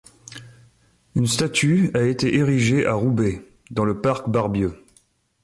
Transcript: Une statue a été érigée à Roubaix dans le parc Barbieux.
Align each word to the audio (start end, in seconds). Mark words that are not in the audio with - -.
Une 1.13 1.27
statue 1.27 1.91
a 1.93 2.01
été 2.01 2.33
érigée 2.33 2.87
à 2.87 2.95
Roubaix 2.95 3.45
dans 3.69 3.85
le 3.85 4.01
parc 4.01 4.27
Barbieux. 4.29 4.83